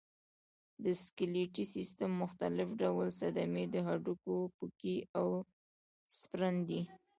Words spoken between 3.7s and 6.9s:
هډوکو پوکی او سپرن دی.